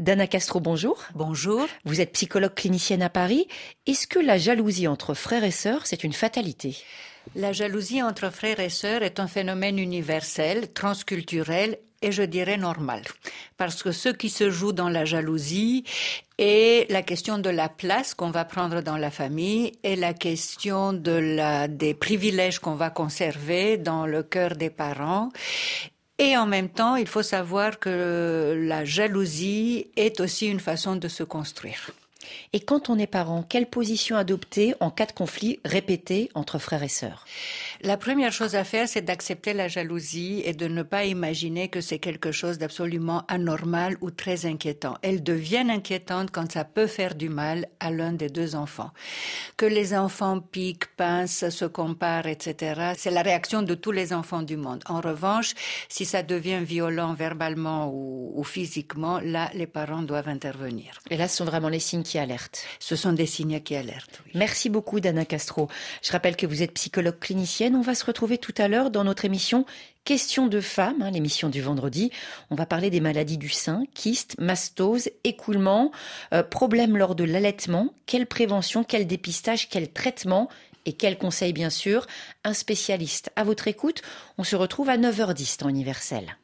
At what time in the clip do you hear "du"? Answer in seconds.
47.14-47.28, 54.42-54.56, 71.48-71.62, 73.38-73.48